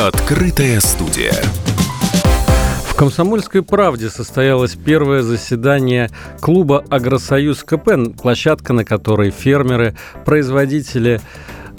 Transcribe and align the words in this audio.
Открытая 0.00 0.80
студия. 0.80 1.34
В 2.86 2.94
«Комсомольской 2.94 3.62
правде» 3.62 4.08
состоялось 4.08 4.74
первое 4.74 5.20
заседание 5.20 6.08
клуба 6.40 6.82
«Агросоюз 6.88 7.62
КП», 7.64 7.90
площадка, 8.18 8.72
на 8.72 8.86
которой 8.86 9.30
фермеры, 9.30 9.94
производители, 10.24 11.20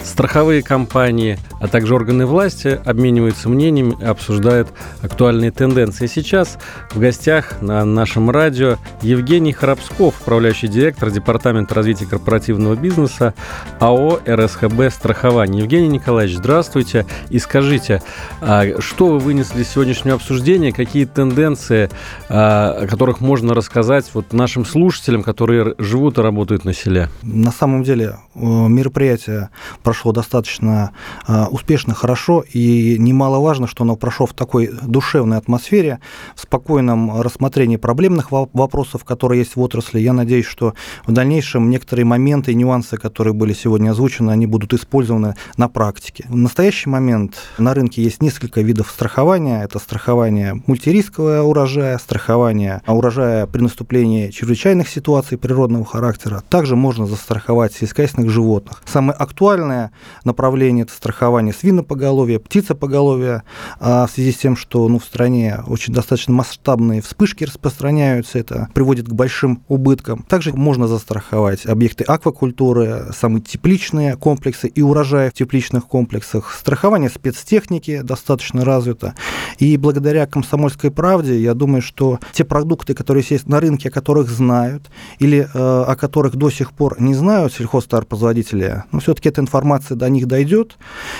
страховые 0.04 0.62
компании, 0.62 1.36
а 1.62 1.68
также 1.68 1.94
органы 1.94 2.26
власти 2.26 2.80
обмениваются 2.84 3.48
мнениями 3.48 3.96
и 4.00 4.04
обсуждают 4.04 4.68
актуальные 5.00 5.52
тенденции. 5.52 6.06
Сейчас 6.06 6.58
в 6.90 6.98
гостях 6.98 7.62
на 7.62 7.84
нашем 7.84 8.30
радио 8.30 8.78
Евгений 9.00 9.52
Храбсков, 9.52 10.20
управляющий 10.20 10.66
директор 10.66 11.10
Департамента 11.10 11.76
развития 11.76 12.06
корпоративного 12.06 12.74
бизнеса 12.74 13.32
АО 13.78 14.18
РСХБ 14.26 14.90
«Страхование». 14.90 15.62
Евгений 15.62 15.86
Николаевич, 15.86 16.36
здравствуйте. 16.36 17.06
И 17.30 17.38
скажите, 17.38 18.02
а 18.40 18.80
что 18.80 19.06
вы 19.06 19.20
вынесли 19.20 19.62
из 19.62 19.68
сегодняшнего 19.68 20.16
обсуждения, 20.16 20.72
какие 20.72 21.04
тенденции, 21.04 21.90
а, 22.28 22.76
о 22.82 22.86
которых 22.88 23.20
можно 23.20 23.54
рассказать 23.54 24.10
вот 24.14 24.32
нашим 24.32 24.64
слушателям, 24.64 25.22
которые 25.22 25.76
живут 25.78 26.18
и 26.18 26.22
работают 26.22 26.64
на 26.64 26.72
селе? 26.72 27.08
На 27.22 27.52
самом 27.52 27.84
деле 27.84 28.16
мероприятие 28.34 29.50
прошло 29.84 30.12
достаточно 30.12 30.90
э, 31.28 31.51
успешно, 31.52 31.94
хорошо, 31.94 32.44
и 32.52 32.96
немаловажно, 32.98 33.66
что 33.66 33.84
оно 33.84 33.96
прошло 33.96 34.26
в 34.26 34.32
такой 34.32 34.70
душевной 34.82 35.36
атмосфере, 35.36 36.00
в 36.34 36.40
спокойном 36.40 37.20
рассмотрении 37.20 37.76
проблемных 37.76 38.30
вопросов, 38.30 39.04
которые 39.04 39.40
есть 39.40 39.56
в 39.56 39.60
отрасли. 39.60 40.00
Я 40.00 40.12
надеюсь, 40.12 40.46
что 40.46 40.74
в 41.06 41.12
дальнейшем 41.12 41.68
некоторые 41.70 42.06
моменты 42.06 42.52
и 42.52 42.54
нюансы, 42.54 42.96
которые 42.96 43.34
были 43.34 43.52
сегодня 43.52 43.90
озвучены, 43.90 44.30
они 44.30 44.46
будут 44.46 44.72
использованы 44.72 45.34
на 45.56 45.68
практике. 45.68 46.24
В 46.28 46.36
настоящий 46.36 46.88
момент 46.88 47.34
на 47.58 47.74
рынке 47.74 48.02
есть 48.02 48.22
несколько 48.22 48.62
видов 48.62 48.90
страхования. 48.90 49.62
Это 49.62 49.78
страхование 49.78 50.62
мультирисковое 50.66 51.42
урожая, 51.42 51.98
страхование 51.98 52.80
урожая 52.86 53.46
при 53.46 53.60
наступлении 53.60 54.30
чрезвычайных 54.30 54.88
ситуаций 54.88 55.36
природного 55.36 55.84
характера. 55.84 56.42
Также 56.48 56.76
можно 56.76 57.06
застраховать 57.06 57.74
сельскохозяйственных 57.74 58.30
животных. 58.30 58.82
Самое 58.86 59.16
актуальное 59.18 59.90
направление– 60.24 60.84
это 60.84 60.92
страхование 60.92 61.41
свинопоголовья, 61.50 62.38
птицепоголовья, 62.38 63.42
а 63.80 64.06
в 64.06 64.10
связи 64.12 64.30
с 64.30 64.36
тем, 64.36 64.56
что 64.56 64.86
ну, 64.86 65.00
в 65.00 65.04
стране 65.04 65.58
очень 65.66 65.92
достаточно 65.92 66.32
масштабные 66.32 67.02
вспышки 67.02 67.42
распространяются, 67.44 68.38
это 68.38 68.68
приводит 68.74 69.08
к 69.08 69.12
большим 69.12 69.64
убыткам. 69.66 70.24
Также 70.28 70.52
можно 70.52 70.86
застраховать 70.86 71.66
объекты 71.66 72.04
аквакультуры, 72.04 73.06
самые 73.18 73.42
тепличные 73.42 74.16
комплексы 74.16 74.68
и 74.68 74.82
урожаи 74.82 75.30
в 75.30 75.32
тепличных 75.32 75.86
комплексах. 75.86 76.54
Страхование 76.56 77.10
спецтехники 77.10 78.02
достаточно 78.02 78.64
развито. 78.64 79.14
И 79.58 79.76
благодаря 79.76 80.26
комсомольской 80.26 80.90
правде, 80.90 81.40
я 81.40 81.54
думаю, 81.54 81.82
что 81.82 82.18
те 82.32 82.44
продукты, 82.44 82.94
которые 82.94 83.24
есть 83.28 83.48
на 83.48 83.60
рынке, 83.60 83.88
о 83.88 83.92
которых 83.92 84.30
знают, 84.30 84.90
или 85.18 85.40
э, 85.40 85.48
о 85.54 85.94
которых 85.96 86.36
до 86.36 86.50
сих 86.50 86.72
пор 86.72 87.00
не 87.00 87.14
знают 87.14 87.52
сельхозтоваропроизводители, 87.52 88.84
но 88.92 89.00
все-таки 89.00 89.28
эта 89.28 89.40
информация 89.40 89.96
до 89.96 90.08
них 90.08 90.26
дойдет, 90.26 90.76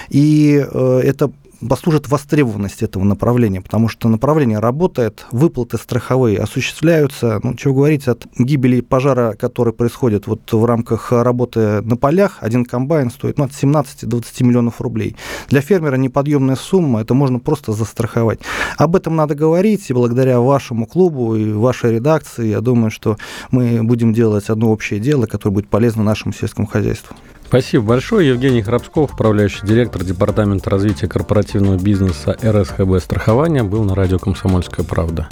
и 0.09 0.65
э, 0.67 1.01
это 1.05 1.31
послужит 1.69 2.09
востребованность 2.09 2.83
этого 2.83 3.05
направления, 3.05 3.61
потому 3.61 3.89
что 3.89 4.09
направление 4.09 4.59
работает, 4.59 5.27
выплаты 5.33 5.79
страховые 5.79 6.39
осуществляются, 6.39 7.41
ну, 7.43 7.55
чего 7.55 7.75
говорить, 7.75 8.09
от 8.09 8.27
гибели 8.39 8.81
пожара, 8.81 9.35
который 9.35 9.73
происходит 9.73 10.27
вот 10.27 10.53
в 10.53 10.65
рамках 10.65 11.13
работы 11.13 11.83
на 11.83 11.97
полях, 11.97 12.39
один 12.41 12.65
комбайн 12.65 13.11
стоит 13.11 13.39
ну, 13.39 13.45
от 13.45 13.55
17 13.55 14.09
до 14.09 14.19
20 14.19 14.41
миллионов 14.43 14.81
рублей. 14.81 15.17
Для 15.49 15.61
фермера 15.61 15.97
неподъемная 15.97 16.57
сумма, 16.57 17.01
это 17.01 17.15
можно 17.15 17.39
просто 17.39 17.73
застраховать. 17.73 18.41
Об 18.77 18.97
этом 18.97 19.17
надо 19.17 19.35
говорить, 19.35 19.89
и 19.91 19.95
благодаря 19.95 20.41
вашему 20.41 20.87
клубу 20.87 21.35
и 21.35 21.53
вашей 21.53 21.95
редакции, 21.95 22.49
я 22.49 22.61
думаю, 22.61 22.91
что 22.91 23.17
мы 23.51 23.83
будем 23.83 24.13
делать 24.13 24.49
одно 24.51 24.71
общее 24.71 25.01
дело, 25.01 25.27
которое 25.27 25.55
будет 25.55 25.69
полезно 25.69 26.03
нашему 26.03 26.33
сельскому 26.33 26.67
хозяйству. 26.67 27.17
Спасибо 27.53 27.85
большое. 27.85 28.31
Евгений 28.31 28.63
Храбсков, 28.63 29.13
управляющий 29.13 29.67
директор 29.67 30.03
Департамента 30.03 30.71
развития 30.71 31.07
корпоративного 31.07 31.77
бизнеса 31.77 32.35
РСХБ 32.43 32.99
страхования, 32.99 33.63
был 33.63 33.85
на 33.85 33.95
радио 33.95 34.19
«Комсомольская 34.19 34.87
правда». 34.87 35.29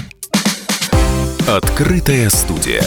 Открытая 1.49 2.29
студия. 2.29 2.85